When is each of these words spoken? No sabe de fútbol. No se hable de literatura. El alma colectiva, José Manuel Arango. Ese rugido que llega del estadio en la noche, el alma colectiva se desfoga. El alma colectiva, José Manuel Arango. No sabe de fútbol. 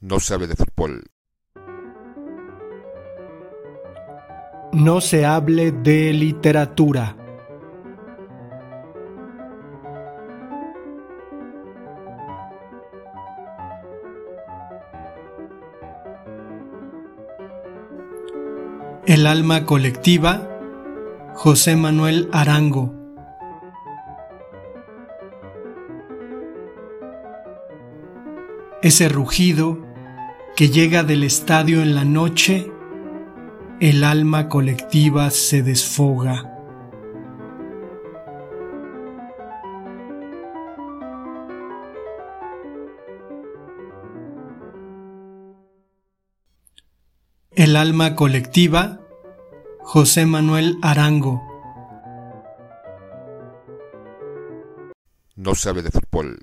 No 0.00 0.20
sabe 0.20 0.46
de 0.46 0.54
fútbol. 0.54 1.10
No 4.72 5.00
se 5.00 5.26
hable 5.26 5.72
de 5.72 6.12
literatura. 6.12 7.16
El 19.04 19.26
alma 19.26 19.64
colectiva, 19.64 20.48
José 21.34 21.74
Manuel 21.74 22.28
Arango. 22.30 22.94
Ese 28.80 29.08
rugido 29.08 29.87
que 30.58 30.70
llega 30.70 31.04
del 31.04 31.22
estadio 31.22 31.82
en 31.82 31.94
la 31.94 32.04
noche, 32.04 32.68
el 33.78 34.02
alma 34.02 34.48
colectiva 34.48 35.30
se 35.30 35.62
desfoga. 35.62 36.52
El 47.52 47.76
alma 47.76 48.16
colectiva, 48.16 48.98
José 49.78 50.26
Manuel 50.26 50.76
Arango. 50.82 51.40
No 55.36 55.54
sabe 55.54 55.82
de 55.82 55.92
fútbol. 55.92 56.36